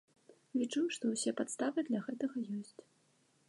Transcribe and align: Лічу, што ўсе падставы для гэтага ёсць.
Лічу, 0.61 0.81
што 0.95 1.11
ўсе 1.11 1.31
падставы 1.41 1.79
для 1.91 1.99
гэтага 2.07 2.37
ёсць. 2.61 2.81